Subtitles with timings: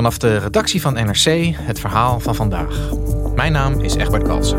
[0.00, 2.90] Vanaf de redactie van NRC het verhaal van vandaag.
[3.34, 4.58] Mijn naam is Egbert Kalsen.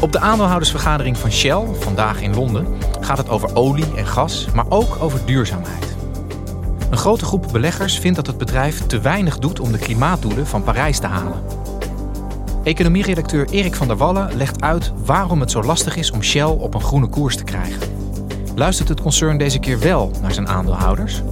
[0.00, 2.66] Op de aandeelhoudersvergadering van Shell, vandaag in Londen,
[3.00, 5.96] gaat het over olie en gas, maar ook over duurzaamheid.
[6.90, 10.62] Een grote groep beleggers vindt dat het bedrijf te weinig doet om de klimaatdoelen van
[10.62, 11.42] Parijs te halen.
[12.64, 16.74] Economieredacteur Erik van der Wallen legt uit waarom het zo lastig is om Shell op
[16.74, 17.80] een groene koers te krijgen.
[18.54, 21.22] Luistert het concern deze keer wel naar zijn aandeelhouders?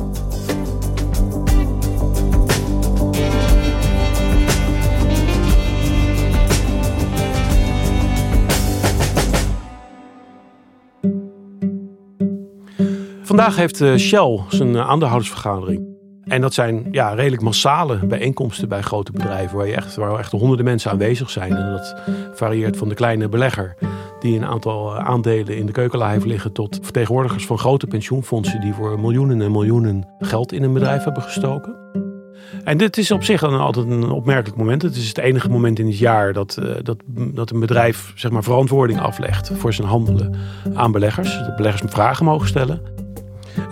[13.22, 15.91] Vandaag heeft eh, Shell zijn eh, aandeelhoudersvergadering.
[16.24, 20.32] En dat zijn ja, redelijk massale bijeenkomsten bij grote bedrijven, waar, je echt, waar echt
[20.32, 21.56] honderden mensen aanwezig zijn.
[21.56, 21.94] En dat
[22.34, 23.74] varieert van de kleine belegger,
[24.20, 28.60] die een aantal eh, aandelen in de keukenla heeft liggen, tot vertegenwoordigers van grote pensioenfondsen
[28.60, 31.76] die voor miljoenen en miljoenen geld in een bedrijf hebben gestoken.
[32.64, 34.82] En dit is op zich dan altijd een opmerkelijk moment.
[34.82, 38.42] Het is het enige moment in het jaar dat, dat, dat een bedrijf zeg maar,
[38.42, 40.34] verantwoording aflegt voor zijn handelen
[40.74, 41.38] aan beleggers.
[41.38, 43.01] Dat beleggers vragen mogen stellen.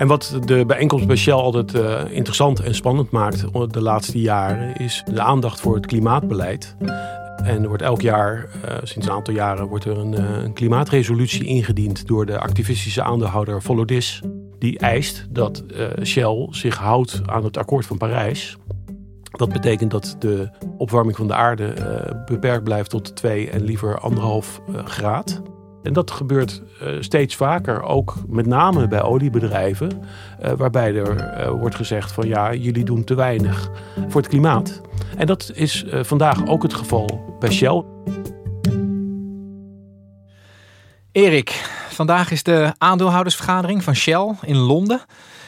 [0.00, 4.76] En wat de bijeenkomst bij Shell altijd uh, interessant en spannend maakt de laatste jaren,
[4.76, 6.76] is de aandacht voor het klimaatbeleid.
[7.42, 10.52] En er wordt elk jaar, uh, sinds een aantal jaren, wordt er een, uh, een,
[10.52, 14.22] klimaatresolutie ingediend door de activistische aandeelhouder Follow This.
[14.58, 15.64] Die eist dat
[16.02, 18.56] Shell zich houdt aan het akkoord van Parijs.
[19.30, 21.74] Dat betekent dat de opwarming van de aarde
[22.26, 25.42] beperkt blijft tot 2 en liever anderhalf graad.
[25.82, 30.02] En dat gebeurt uh, steeds vaker, ook met name bij oliebedrijven,
[30.42, 33.70] uh, waarbij er uh, wordt gezegd van ja, jullie doen te weinig
[34.08, 34.80] voor het klimaat.
[35.16, 37.84] En dat is vandaag ook het geval bij Shell.
[41.12, 41.50] Erik,
[41.88, 45.00] vandaag is de aandeelhoudersvergadering van Shell in Londen.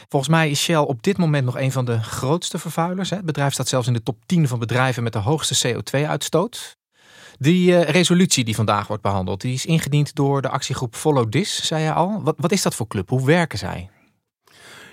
[0.09, 3.09] Volgens mij is Shell op dit moment nog een van de grootste vervuilers.
[3.09, 6.77] Het bedrijf staat zelfs in de top 10 van bedrijven met de hoogste CO2-uitstoot.
[7.39, 11.65] Die uh, resolutie die vandaag wordt behandeld, die is ingediend door de actiegroep Follow This,
[11.65, 12.21] zei je al.
[12.23, 13.09] Wat, wat is dat voor club?
[13.09, 13.89] Hoe werken zij?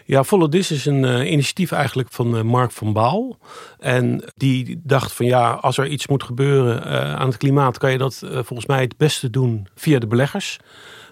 [0.05, 3.39] Ja, Follow This is een uh, initiatief eigenlijk van uh, Mark van Baal.
[3.79, 6.85] En die dacht van ja, als er iets moet gebeuren
[7.19, 10.59] aan het klimaat, kan je dat volgens mij het beste doen via de beleggers.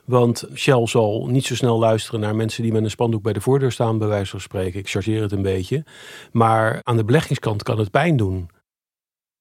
[0.05, 3.41] Want Shell zal niet zo snel luisteren naar mensen die met een spandoek bij de
[3.41, 4.81] voordeur staan, bij wijze van spreken.
[4.81, 5.85] Ik chargeer het een beetje.
[6.33, 8.51] Maar aan de beleggingskant kan het pijn doen.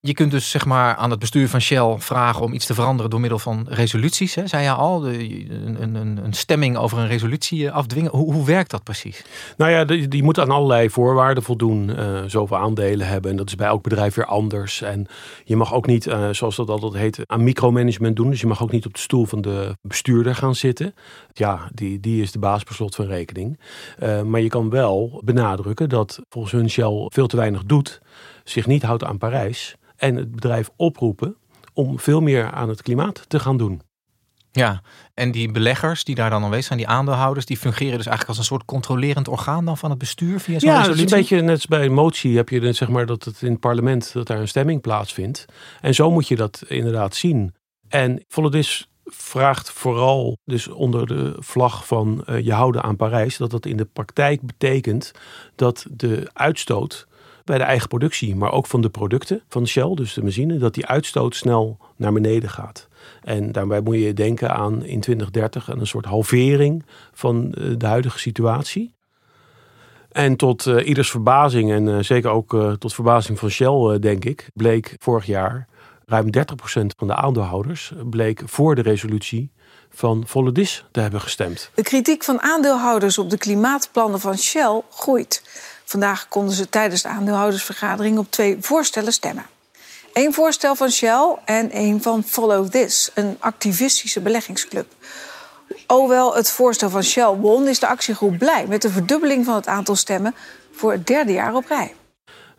[0.07, 3.11] Je kunt dus zeg maar aan het bestuur van Shell vragen om iets te veranderen
[3.11, 4.35] door middel van resoluties.
[4.35, 4.47] Hè?
[4.47, 8.11] Zei je al, een, een, een, stemming over een resolutie afdwingen.
[8.11, 9.25] Hoe, hoe werkt dat precies?
[9.57, 11.89] Nou ja, die, die moet aan allerlei voorwaarden voldoen.
[11.89, 13.31] Uh, zoveel aandelen hebben.
[13.31, 14.81] En dat is bij elk bedrijf weer anders.
[14.81, 15.07] En
[15.43, 18.29] je mag ook niet, uh, zoals dat altijd heet, aan micromanagement doen.
[18.29, 20.93] Dus je mag ook niet op de stoel van de bestuurder gaan zitten.
[21.33, 23.59] Ja, die, die is de baas per slot van rekening.
[24.25, 28.01] Maar je kan wel benadrukken dat volgens hun Shell veel te weinig doet.
[28.43, 31.35] Zich niet houdt aan Parijs en het bedrijf oproepen
[31.73, 33.81] om veel meer aan het klimaat te gaan doen.
[34.51, 34.81] Ja,
[35.13, 38.37] en die beleggers die daar dan aanwezig zijn, die aandeelhouders, die fungeren dus eigenlijk als
[38.37, 41.03] een soort controlerend orgaan dan van het bestuur via zo'n Ja, resolutie?
[41.03, 43.59] een beetje net als bij een motie heb je zeg maar dat het in het
[43.59, 45.45] parlement dat daar een stemming plaatsvindt.
[45.81, 47.53] En zo moet je dat inderdaad zien.
[47.87, 53.51] En Volodis vraagt vooral dus onder de vlag van uh, je houden aan Parijs, dat
[53.51, 55.11] dat in de praktijk betekent
[55.55, 57.06] dat de uitstoot
[57.47, 60.73] bij de eigen productie, maar ook van de producten van Shell, dus de machine, dat
[60.73, 62.87] die uitstoot snel naar beneden gaat.
[63.23, 68.95] En daarbij moet je denken aan in 2030 een soort halvering van de huidige situatie.
[70.11, 74.49] En tot uh, ieders verbazing, en uh, zeker ook tot verbazing van Shell, denk ik,
[74.53, 75.67] bleek vorig jaar
[76.05, 76.41] ruim 30%
[76.97, 79.51] van de aandeelhouders bleek voor de resolutie
[79.89, 81.71] van Volodis te hebben gestemd.
[81.73, 85.43] De kritiek van aandeelhouders op de klimaatplannen van Shell groeit.
[85.89, 89.45] Vandaag konden ze tijdens de aandeelhoudersvergadering op twee voorstellen stemmen.
[90.13, 94.87] Eén voorstel van Shell en één van Follow This, een activistische beleggingsclub.
[95.87, 99.67] Hoewel het voorstel van Shell won, is de actiegroep blij met de verdubbeling van het
[99.67, 100.35] aantal stemmen
[100.71, 101.93] voor het derde jaar op rij.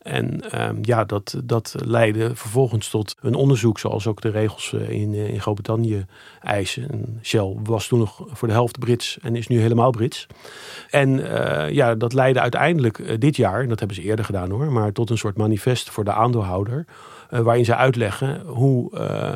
[0.03, 4.91] En ehm, ja, dat, dat leidde vervolgens tot een onderzoek, zoals ook de regels eh,
[4.91, 6.07] in, eh, in Groot-Brittannië
[6.41, 6.91] eisen.
[6.91, 10.27] En Shell was toen nog voor de helft Brits en is nu helemaal Brits.
[10.91, 14.73] En uh, ja, dat leidde uiteindelijk dit jaar, en dat hebben ze eerder gedaan hoor,
[14.73, 16.85] maar tot een soort manifest voor de aandeelhouder.
[17.31, 18.91] waarin ze uitleggen hoe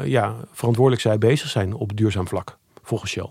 [0.04, 3.30] ja, verantwoordelijk zij bezig zijn op duurzaam vlak, volgens Shell.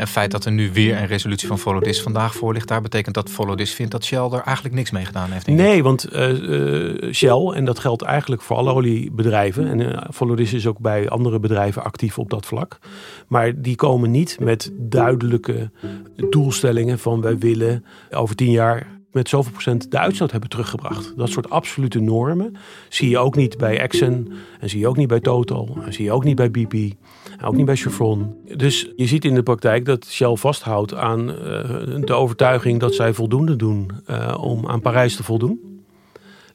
[0.00, 2.80] En het feit dat er nu weer een resolutie van Volodis vandaag voor ligt, daar
[2.80, 5.46] betekent dat Volodis vindt dat Shell er eigenlijk niks mee gedaan heeft.
[5.46, 10.66] Nee, want uh, Shell, en dat geldt eigenlijk voor alle oliebedrijven, en uh, Volodis is
[10.66, 12.78] ook bij andere bedrijven actief op dat vlak,
[13.28, 15.70] maar die komen niet met duidelijke
[16.30, 21.12] doelstellingen van wij willen over tien jaar met zoveel procent de uitstoot hebben teruggebracht.
[21.16, 22.56] Dat soort absolute normen
[22.88, 26.04] zie je ook niet bij Exxon en zie je ook niet bij Total en zie
[26.04, 26.74] je ook niet bij BP
[27.38, 28.36] en ook niet bij Chevron.
[28.56, 31.36] Dus je ziet in de praktijk dat Shell vasthoudt aan uh,
[32.04, 35.84] de overtuiging dat zij voldoende doen uh, om aan Parijs te voldoen.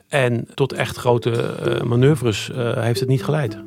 [0.08, 3.58] En tot echt grote uh, manoeuvres heeft het niet geleid.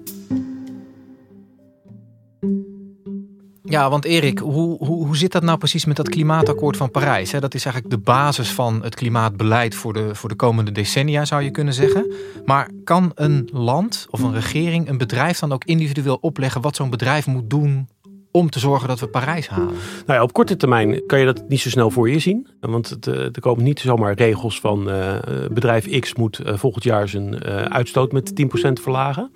[3.70, 7.30] Ja, want Erik, hoe, hoe, hoe zit dat nou precies met dat klimaatakkoord van Parijs?
[7.30, 11.42] Dat is eigenlijk de basis van het klimaatbeleid voor de, voor de komende decennia, zou
[11.42, 12.12] je kunnen zeggen.
[12.44, 16.90] Maar kan een land of een regering, een bedrijf dan ook individueel opleggen wat zo'n
[16.90, 17.88] bedrijf moet doen
[18.38, 19.74] om te zorgen dat we Parijs halen?
[20.06, 22.48] Nou ja, op korte termijn kan je dat niet zo snel voor je zien.
[22.60, 25.14] Want het, eh, er komen niet zomaar regels van uh,
[25.50, 28.32] bedrijf X moet uh, volgend jaar zijn uitstoot met
[28.68, 29.32] 10% verlagen.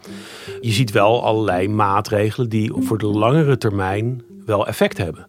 [0.60, 5.26] Je ziet wel allerlei maatregelen die voor de langere termijn wel effect hebben.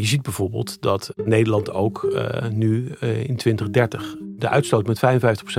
[0.00, 5.00] Je ziet bijvoorbeeld dat Nederland ook uh, nu uh, in 2030 de uitstoot met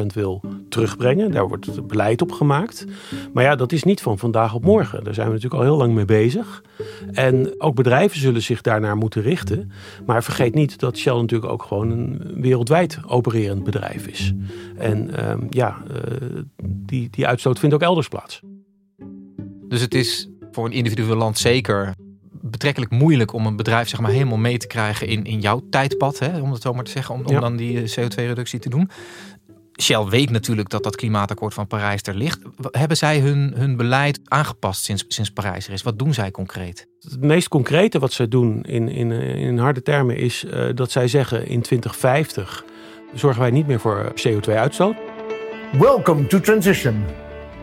[0.01, 1.31] 55% wil terugbrengen.
[1.31, 2.85] Daar wordt beleid op gemaakt.
[3.33, 5.03] Maar ja, dat is niet van vandaag op morgen.
[5.03, 6.63] Daar zijn we natuurlijk al heel lang mee bezig.
[7.11, 9.71] En ook bedrijven zullen zich daarnaar moeten richten.
[10.05, 14.33] Maar vergeet niet dat Shell natuurlijk ook gewoon een wereldwijd opererend bedrijf is.
[14.77, 18.41] En uh, ja, uh, die, die uitstoot vindt ook elders plaats.
[19.67, 21.93] Dus het is voor een individueel land zeker
[22.49, 26.19] betrekkelijk moeilijk om een bedrijf zeg maar, helemaal mee te krijgen in, in jouw tijdpad,
[26.19, 28.89] hè, om het zo maar te zeggen, om, om dan die eh, CO2-reductie te doen.
[29.81, 32.39] Shell weet natuurlijk dat dat klimaatakkoord van Parijs er ligt.
[32.71, 35.83] Hebben zij hun, hun beleid aangepast sinds, sinds Parijs er is?
[35.83, 36.87] Wat doen zij concreet?
[36.99, 41.07] Het meest concrete wat zij doen in, in, in harde termen is uh, dat zij
[41.07, 42.65] zeggen in 2050
[43.13, 44.95] zorgen wij niet meer voor CO2-uitstoot.
[45.71, 47.05] Welcome to Transition.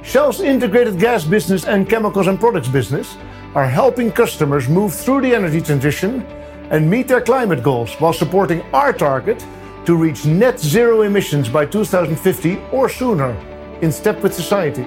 [0.03, 3.17] Shell's integrated gas business and chemicals and products business
[3.55, 6.25] are helping customers move through the energy transition
[6.71, 9.47] and meet their climate goals while supporting our target
[9.85, 13.37] to reach net zero emissions by 2050 or sooner,
[13.81, 14.85] in step with society.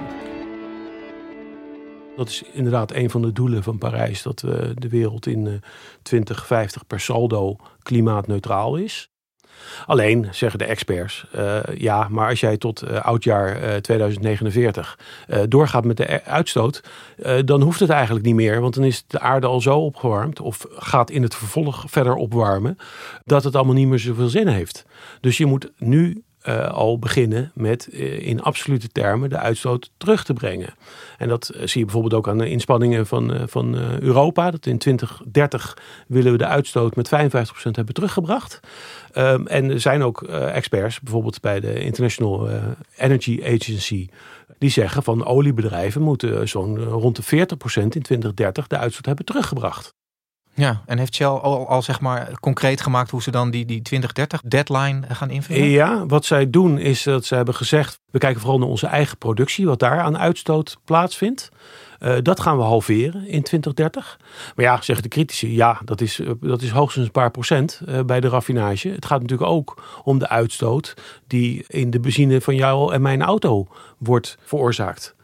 [2.16, 5.52] Dat is inderdaad een van de doelen van Parijs: dat we de wereld in eh,
[6.02, 9.10] 2050 per saldo klimaatneutraal is.
[9.86, 14.98] Alleen zeggen de experts, uh, ja, maar als jij tot uh, oudjaar uh, 2049
[15.48, 16.82] doorgaat met de uitstoot,
[17.44, 20.66] dan hoeft het eigenlijk niet meer, want dan is de aarde al zo opgewarmd of
[20.70, 22.78] gaat in het vervolg verder opwarmen,
[23.24, 24.84] dat het allemaal niet meer zoveel zin heeft.
[25.20, 30.24] Dus je moet nu uh, al beginnen met uh, in absolute termen de uitstoot terug
[30.24, 30.74] te brengen.
[31.18, 34.50] En dat uh, zie je bijvoorbeeld ook aan de inspanningen van, van Europa.
[34.50, 37.10] Dat in 2030 willen we de uitstoot met 55%
[37.70, 38.60] hebben teruggebracht.
[39.14, 42.48] Um, en er zijn ook experts, bijvoorbeeld bij de International
[42.96, 44.08] Energy Agency,
[44.58, 47.26] die zeggen van oliebedrijven moeten zo'n rond de 40%
[47.74, 49.94] in 2030 de uitstoot hebben teruggebracht.
[50.56, 53.82] Ja, en heeft Shell al, al zeg maar concreet gemaakt hoe ze dan die, die
[53.82, 55.68] 2030 deadline gaan invullen?
[55.68, 59.18] Ja, wat zij doen is dat ze hebben gezegd, we kijken vooral naar onze eigen
[59.18, 61.48] productie, wat daar aan uitstoot plaatsvindt.
[62.00, 64.18] Uh, dat gaan we halveren in 2030.
[64.56, 68.20] Maar ja, zeggen de critici, ja, dat is, dat is hoogstens een paar procent bij
[68.20, 68.88] de raffinage.
[68.88, 70.94] Het gaat natuurlijk ook om de uitstoot
[71.26, 73.66] die in de benzine van jou en mijn auto
[73.98, 75.15] wordt veroorzaakt.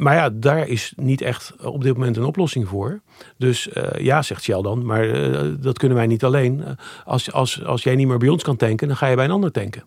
[0.00, 3.00] Maar ja, daar is niet echt op dit moment een oplossing voor.
[3.36, 6.64] Dus uh, ja, zegt Shell dan, maar uh, dat kunnen wij niet alleen.
[7.04, 9.30] als, als, als jij niet meer bij ons kan tanken, dan ga je bij een
[9.30, 9.84] ander tanken.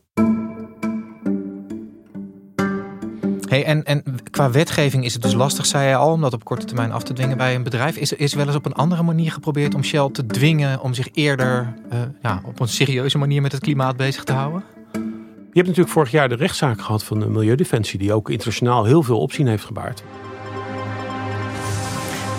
[3.50, 6.44] Hey, en, en qua wetgeving is het dus lastig, zei je al, om dat op
[6.44, 7.98] korte termijn af te dwingen bij een bedrijf.
[7.98, 11.08] Is, is wel eens op een andere manier geprobeerd om Shell te dwingen om zich
[11.14, 11.74] eerder
[12.22, 14.64] ja, op een serieuze manier met het klimaat bezig te houden?
[15.54, 19.04] Je hebt natuurlijk vorig jaar de rechtszaak gehad van de Milieudefensie, die ook internationaal heel
[19.04, 20.04] veel opzien heeft gebaard.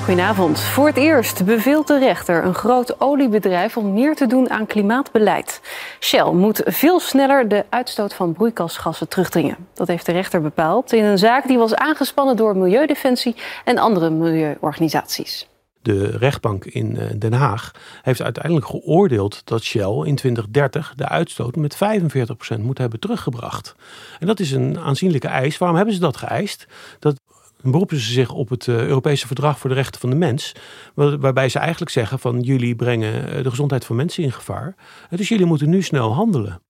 [0.04, 0.60] Goedenavond.
[0.60, 5.60] Voor het eerst beveelt de rechter een groot oliebedrijf om meer te doen aan klimaatbeleid.
[6.00, 9.56] Shell moet veel sneller de uitstoot van broeikasgassen terugdringen.
[9.74, 14.10] Dat heeft de rechter bepaald in een zaak die was aangespannen door Milieudefensie en andere
[14.10, 15.48] milieuorganisaties.
[15.84, 17.70] De rechtbank in eh, Den Haag
[18.02, 23.74] heeft uiteindelijk geoordeeld dat Shell in 2030 de uitstoot met 45% moet hebben teruggebracht.
[24.18, 25.58] En dat is een aanzienlijke eis.
[25.58, 26.66] Waarom hebben ze dat geëist?
[26.98, 27.20] Dat
[27.62, 30.52] beroepen ze zich op het eh, Europese Verdrag voor de Rechten van de Mens.
[30.94, 34.74] Waarbij ze eigenlijk zeggen van jullie brengen eh, de gezondheid van mensen in gevaar.
[35.10, 36.62] Dus jullie moeten nu snel handelen.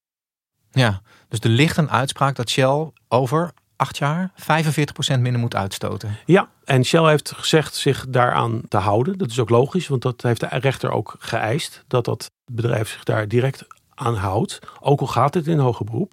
[0.71, 3.53] Ja, dus er ligt een uitspraak dat Shell over
[3.85, 6.17] acht jaar 45% minder moet uitstoten.
[6.25, 9.19] Ja, en Shell heeft gezegd zich daaraan te houden.
[9.19, 11.85] Dat is ook logisch, want dat heeft de rechter ook geëist.
[11.87, 14.59] Dat dat bedrijf zich daar direct aan houdt.
[14.81, 16.13] Ook al gaat het in hoger beroep.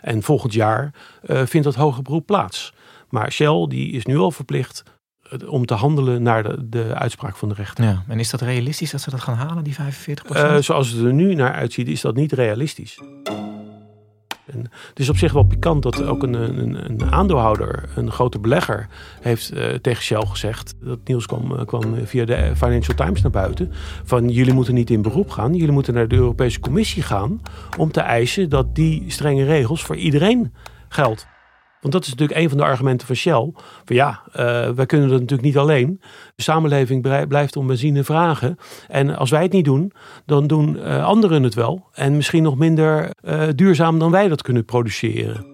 [0.00, 0.94] En volgend jaar
[1.24, 2.72] uh, vindt dat hoger beroep plaats.
[3.08, 4.82] Maar Shell die is nu al verplicht
[5.30, 7.84] eh, om te handelen naar de, de uitspraak van de rechter.
[7.84, 9.78] Ja, en is dat realistisch dat ze dat gaan halen, die 45%?
[10.30, 12.98] Uh, eh, zoals het er nu naar uitziet, is dat niet realistisch.
[14.46, 18.38] En het is op zich wel pikant dat ook een, een, een aandeelhouder, een grote
[18.38, 18.88] belegger,
[19.20, 20.74] heeft uh, tegen Shell gezegd.
[20.80, 23.72] Dat nieuws kwam, kwam via de Financial Times naar buiten.
[24.04, 25.54] Van jullie moeten niet in beroep gaan.
[25.54, 27.40] Jullie moeten naar de Europese Commissie gaan
[27.78, 30.52] om te eisen dat die strenge regels voor iedereen
[30.88, 31.26] geldt.
[31.82, 33.50] Want dat is natuurlijk een van de argumenten van Shell.
[33.84, 34.34] Van ja, uh,
[34.70, 36.00] wij kunnen dat natuurlijk niet alleen.
[36.34, 38.56] De samenleving blijft om benzine vragen.
[38.88, 39.92] En als wij het niet doen,
[40.26, 41.86] dan doen uh, anderen het wel.
[41.92, 45.46] En misschien nog minder uh, duurzaam dan wij dat kunnen produceren.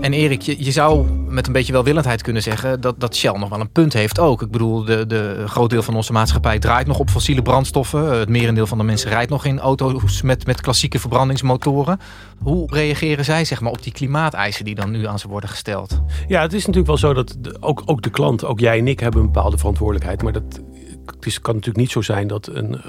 [0.00, 3.48] En Erik, je, je, zou met een beetje welwillendheid kunnen zeggen dat, dat Shell nog
[3.48, 4.42] wel een punt heeft ook.
[4.42, 8.18] Ik bedoel, de, de groot deel van onze maatschappij draait nog op fossiele brandstoffen.
[8.18, 12.00] Het merendeel van de mensen rijdt nog in auto's met, met klassieke verbrandingsmotoren.
[12.38, 16.00] Hoe reageren zij zeg maar, op die klimaateisen die dan nu aan ze worden gesteld?
[16.28, 19.00] Ja, het is natuurlijk wel zo dat ook, ook de klant, ook jij en ik
[19.00, 20.22] hebben een bepaalde verantwoordelijkheid.
[20.22, 20.60] Maar dat,
[21.06, 22.80] het is, kan natuurlijk niet zo zijn dat een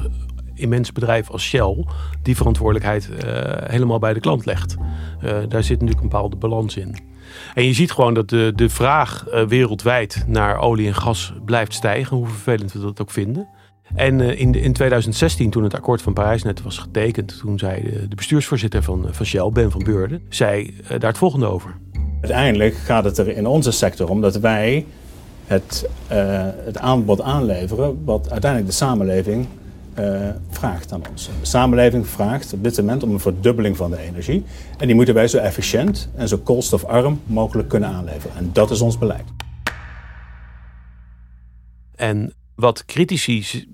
[0.55, 1.85] immens bedrijf als Shell
[2.21, 4.75] die verantwoordelijkheid uh, helemaal bij de klant legt.
[5.23, 6.95] Uh, daar zit natuurlijk een bepaalde balans in.
[7.53, 11.73] En je ziet gewoon dat de, de vraag uh, wereldwijd naar olie en gas blijft
[11.73, 13.47] stijgen, hoe vervelend we dat ook vinden.
[13.95, 18.07] En in, in 2016, toen het akkoord van Parijs net was getekend, toen zei de,
[18.07, 21.75] de bestuursvoorzitter van, van Shell, Ben van Beurden, zei daar het volgende over.
[22.21, 24.85] Uiteindelijk gaat het er in onze sector om dat wij
[25.45, 25.89] het,
[26.63, 29.47] het aanbod aanleveren wat uiteindelijk de samenleving
[29.99, 31.25] uh, vraagt aan ons.
[31.25, 34.43] De samenleving vraagt op dit moment om een verdubbeling van de energie.
[34.77, 38.37] En die moeten wij zo efficiënt en zo koolstofarm mogelijk kunnen aanleveren.
[38.37, 39.25] En dat is ons beleid.
[41.95, 43.67] En wat critici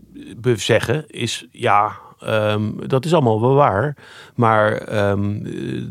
[0.55, 1.91] zeggen is, ja,
[2.27, 3.95] um, dat is allemaal wel waar.
[4.35, 4.71] Maar
[5.11, 5.45] um,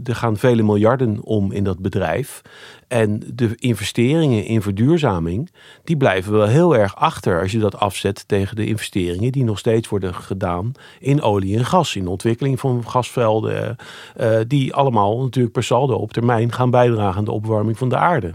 [0.05, 2.43] er gaan vele miljarden om in dat bedrijf.
[2.89, 5.51] En de investeringen in verduurzaming,
[5.85, 9.59] die blijven wel heel erg achter als je dat afzet tegen de investeringen die nog
[9.59, 11.97] steeds worden gedaan in olie en gas.
[11.97, 13.77] In de ontwikkeling van gasvelden,
[14.21, 17.97] uh, die allemaal natuurlijk per saldo op termijn gaan bijdragen aan de opwarming van de
[17.97, 18.35] aarde.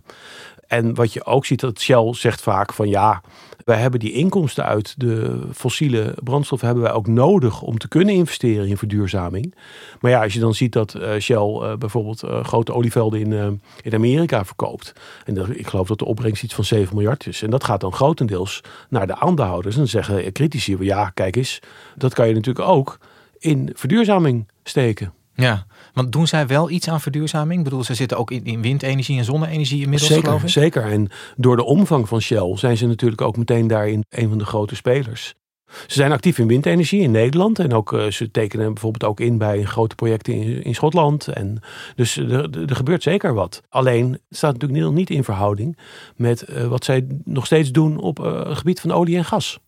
[0.67, 3.21] En wat je ook ziet, dat Shell zegt vaak van ja,
[3.65, 8.13] wij hebben die inkomsten uit de fossiele brandstoffen hebben wij ook nodig om te kunnen
[8.13, 9.55] investeren in verduurzaming.
[9.99, 13.61] Maar ja, als je dan ziet dat uh, Shell uh, bijvoorbeeld uh, grote olievelden in,
[13.81, 14.93] in Amerika verkoopt.
[15.25, 17.41] En ik geloof dat de opbrengst iets van 7 miljard is.
[17.41, 19.75] En dat gaat dan grotendeels naar de aandeelhouders.
[19.75, 21.59] En dan zeggen critici, ja, kijk eens,
[21.95, 22.99] dat kan je natuurlijk ook
[23.39, 25.13] in verduurzaming steken.
[25.35, 27.57] Ja, want doen zij wel iets aan verduurzaming?
[27.57, 30.49] Ik bedoel, ze zitten ook in, in windenergie en zonne-energie inmiddels, zeker, geloof ik?
[30.49, 34.37] Zeker, en door de omvang van Shell zijn ze natuurlijk ook meteen daarin een van
[34.37, 35.35] de grote spelers.
[35.67, 37.59] Ze zijn actief in windenergie in Nederland.
[37.59, 41.27] En ook, uh, ze tekenen bijvoorbeeld ook in bij grote projecten in, in Schotland.
[41.27, 41.59] En
[41.95, 43.61] dus er, er, gebeurt zeker wat.
[43.69, 45.77] Alleen het staat natuurlijk niet in verhouding
[46.15, 49.59] met uh, wat zij nog steeds doen op uh, het gebied van olie en gas.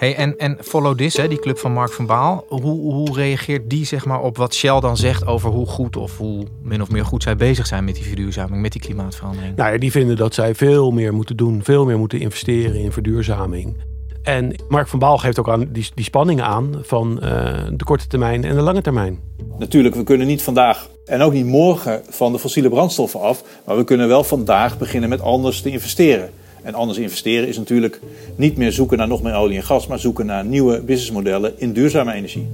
[0.00, 2.44] Hey, en, en Follow This, hè, die club van Mark van Baal.
[2.48, 6.18] Hoe, hoe reageert die zeg maar, op wat Shell dan zegt over hoe goed of
[6.18, 9.56] hoe min of meer goed zij bezig zijn met die verduurzaming, met die klimaatverandering?
[9.56, 12.92] Nou ja, die vinden dat zij veel meer moeten doen, veel meer moeten investeren in
[12.92, 13.76] verduurzaming.
[14.22, 17.30] En Mark van Baal geeft ook aan die, die spanning aan van uh,
[17.72, 19.18] de korte termijn en de lange termijn.
[19.58, 23.44] Natuurlijk, we kunnen niet vandaag en ook niet morgen van de fossiele brandstoffen af.
[23.66, 26.30] Maar we kunnen wel vandaag beginnen met anders te investeren.
[26.62, 28.00] En anders investeren is natuurlijk
[28.36, 31.72] niet meer zoeken naar nog meer olie en gas, maar zoeken naar nieuwe businessmodellen in
[31.72, 32.48] duurzame energie.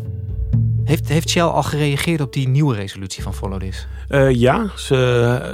[0.85, 3.87] Heeft, heeft Shell al gereageerd op die nieuwe resolutie van Follow This?
[4.09, 4.95] Uh, ja, ze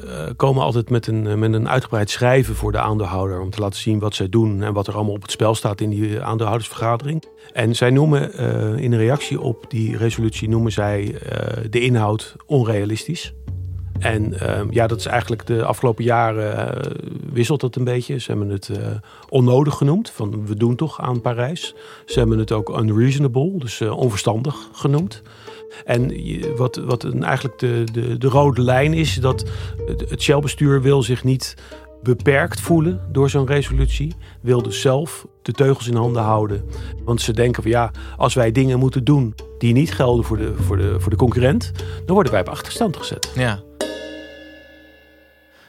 [0.04, 3.40] uh, komen altijd met een, met een uitgebreid schrijven voor de aandeelhouder.
[3.40, 5.80] Om te laten zien wat zij doen en wat er allemaal op het spel staat
[5.80, 7.24] in die aandeelhoudersvergadering.
[7.52, 11.14] En zij noemen uh, in een reactie op die resolutie noemen zij
[11.70, 13.34] de inhoud onrealistisch.
[14.02, 16.92] En uh, ja, dat is eigenlijk de afgelopen jaren uh,
[17.32, 18.18] wisselt dat een beetje.
[18.18, 18.76] Ze hebben het uh,
[19.28, 21.74] onnodig genoemd, van we doen toch aan Parijs.
[22.06, 25.22] Ze hebben het ook unreasonable, dus onverstandig genoemd.
[25.84, 26.12] En
[26.56, 29.44] wat, wat eigenlijk de, de, de rode lijn is, dat
[30.08, 31.56] het Shell-bestuur wil zich niet
[32.02, 34.14] beperkt voelen door zo'n resolutie.
[34.40, 36.64] Wil dus zelf de teugels in handen houden.
[37.04, 40.54] Want ze denken van ja, als wij dingen moeten doen die niet gelden voor de,
[40.56, 41.72] voor de, voor de concurrent,
[42.06, 43.32] dan worden wij op achterstand gezet.
[43.34, 43.62] Ja.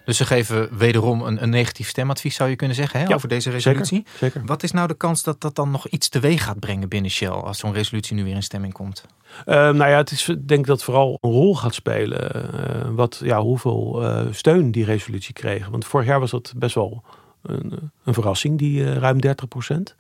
[0.06, 3.50] Dus ze geven wederom een, een negatief stemadvies, zou je kunnen zeggen, hè, over deze
[3.50, 4.06] resolutie.
[4.06, 6.90] Zeker, zeker, Wat is nou de kans dat dat dan nog iets teweeg gaat brengen
[6.90, 9.06] binnen Shell als zo'n resolutie nu weer in stemming komt?
[9.46, 12.46] Uh, nou ja, het is denk ik dat vooral een rol gaat spelen.
[12.46, 15.68] Uh, wat, ja, hoeveel uh, steun die resolutie kreeg.
[15.68, 17.04] Want vorig jaar was dat best wel
[17.44, 19.96] een, een verrassing, die uh, ruim 30 procent.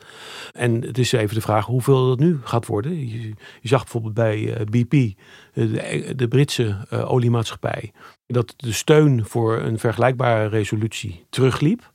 [0.51, 3.09] En het is even de vraag hoeveel dat nu gaat worden.
[3.09, 5.17] Je, zag bijvoorbeeld bij uh, BP,
[5.53, 7.91] de, de, Britse oliemaatschappij,
[8.27, 11.91] dat de steun voor een vergelijkbare resolutie terugliep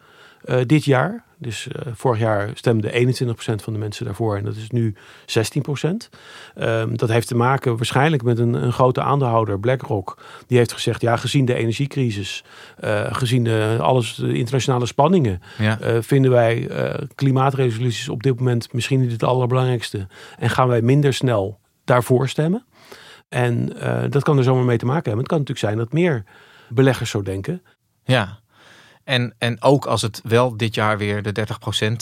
[0.66, 1.26] dit jaar.
[1.40, 5.88] Dus uh, vorig jaar stemde 21% van de mensen daarvoor en dat is nu 16%.
[6.57, 10.18] Um, dat heeft te maken waarschijnlijk met een, een, grote aandeelhouder, BlackRock.
[10.47, 12.45] Die heeft gezegd, ja, gezien de energiecrisis,
[12.85, 15.78] uh, gezien de, alles, de internationale spanningen, ja.
[15.83, 16.71] uh, vinden wij
[17.14, 20.07] klimaatresoluties op dit moment misschien niet het allerbelangrijkste.
[20.38, 22.64] En gaan wij minder snel daarvoor stemmen.
[23.28, 23.73] En
[24.11, 25.21] dat kan er zomaar mee te maken hebben.
[25.21, 26.25] Het kan natuurlijk zijn dat meer
[26.68, 27.62] beleggers zo denken.
[28.04, 28.38] Ja,
[29.08, 31.42] en, en ook als het wel dit jaar weer de 30%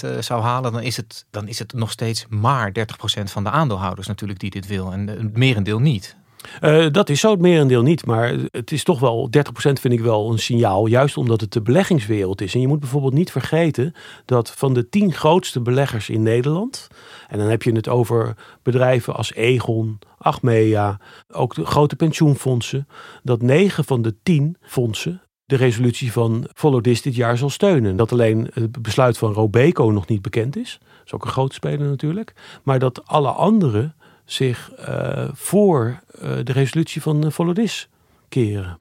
[0.04, 2.72] eh, zou halen, dan is, het, dan is het nog steeds maar
[3.20, 4.92] 30% van de aandeelhouders natuurlijk die dit wil.
[4.92, 6.16] En het merendeel niet.
[6.60, 8.06] Uh, dat is zo het merendeel niet.
[8.06, 10.86] Maar het is toch wel, 30% vind ik wel een signaal.
[10.86, 12.54] Juist omdat het de beleggingswereld is.
[12.54, 13.94] En je moet bijvoorbeeld niet vergeten
[14.25, 16.88] dat van de 10 grootste beleggers in Nederland.
[17.28, 22.88] En dan heb je het over bedrijven als Egon, Achmea, ook de grote pensioenfondsen.
[23.22, 27.97] Dat 9 van de 10 fondsen de resolutie van Follow This dit jaar zal steunen.
[27.97, 30.79] Dat alleen het besluit van Robeco nog niet bekend is.
[30.81, 32.33] Dat is ook een grote speler natuurlijk.
[32.62, 37.89] Maar dat alle anderen zich uh, voor uh, de resolutie van Follow This
[38.28, 38.80] keren.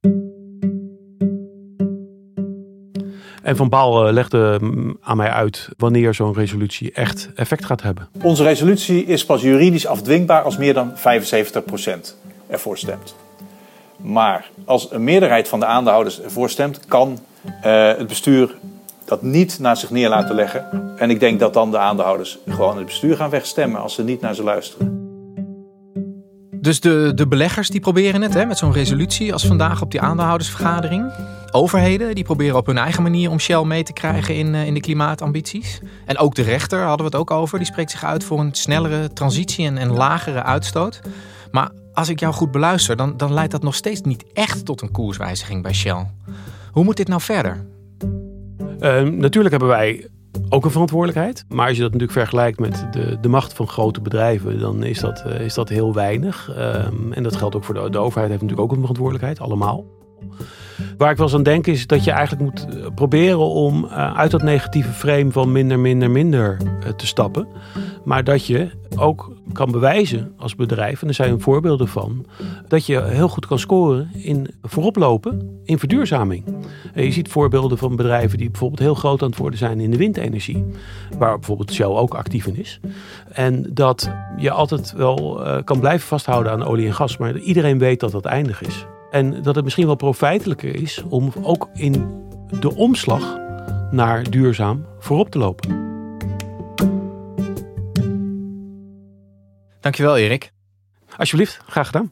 [3.44, 4.60] En Van Baal legde
[5.02, 8.10] aan mij uit wanneer zo'n resolutie echt effect gaat hebben.
[8.22, 11.02] Onze resolutie is pas juridisch afdwingbaar als meer dan 75%
[12.48, 13.16] ervoor stemt.
[14.06, 17.20] Maar als een meerderheid van de aandeelhouders ervoor stemt, kan
[17.66, 18.56] uh, het bestuur
[19.06, 20.94] dat niet naar zich neer laten leggen.
[20.98, 24.22] En ik denk dat dan de aandeelhouders gewoon het bestuur gaan wegstemmen als ze niet
[24.22, 25.04] naar ze luisteren.
[26.52, 30.02] Dus de, de beleggers die proberen het hè, met zo'n resolutie als vandaag op die
[30.02, 31.14] aandeelhoudersvergadering.
[31.52, 34.80] Overheden die proberen op hun eigen manier om Shell mee te krijgen in, in de
[34.80, 35.80] klimaatambities.
[36.06, 37.58] En ook de rechter hadden we het ook over.
[37.58, 41.02] Die spreekt zich uit voor een snellere transitie en, en lagere uitstoot.
[41.52, 44.82] Maar als ik jou goed beluister, dan, dan leidt dat nog steeds niet echt tot
[44.82, 46.08] een koerswijziging bij Shell.
[46.72, 47.66] Hoe moet dit nou verder?
[48.80, 50.08] Uh, natuurlijk hebben wij
[50.50, 51.46] ook een verantwoordelijkheid.
[51.50, 55.00] Maar als je dat natuurlijk vergelijkt met de, de macht van grote bedrijven, dan is
[55.00, 56.50] dat, uh, is dat heel weinig.
[56.58, 59.86] Um, en dat geldt ook voor de, de overheid, heeft natuurlijk ook een verantwoordelijkheid, allemaal.
[60.98, 64.18] Waar ik wel eens aan denk is dat je eigenlijk moet eh, proberen om uh,
[64.18, 67.48] uit dat negatieve frame van minder, minder, minder uh, te stappen.
[68.04, 72.26] Maar dat je ook kan bewijzen als bedrijf, en er zijn voorbeelden van,
[72.68, 76.44] dat je heel goed kan scoren in vooroplopen in verduurzaming.
[76.96, 79.98] Je ziet voorbeelden van bedrijven die bijvoorbeeld heel groot aan het worden zijn in de
[79.98, 80.66] windenergie,
[81.18, 82.80] waar bijvoorbeeld Shell ook actief in is.
[83.32, 88.00] En dat je altijd wel kan blijven vasthouden aan olie en gas, maar iedereen weet
[88.00, 88.86] dat dat eindig is.
[89.16, 92.24] En dat het misschien wel profijtelijker is om ook in
[92.60, 93.38] de omslag
[93.92, 95.70] naar duurzaam voorop te lopen.
[99.80, 100.52] Dankjewel, Erik.
[101.18, 102.12] Alsjeblieft, graag gedaan.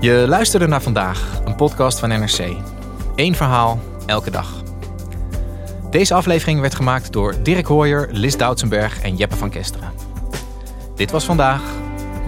[0.00, 2.56] Je luisterde naar vandaag, een podcast van NRC.
[3.14, 4.62] Eén verhaal, elke dag.
[5.90, 9.92] Deze aflevering werd gemaakt door Dirk Hooyer, Lis Doutsenberg en Jeppe van Kesteren.
[10.94, 11.79] Dit was vandaag,